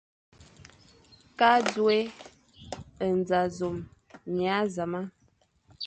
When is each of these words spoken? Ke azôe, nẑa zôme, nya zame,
Ke 1.37 1.45
azôe, 1.55 1.97
nẑa 2.99 3.45
zôme, 3.57 3.81
nya 4.35 4.55
zame, 4.73 5.01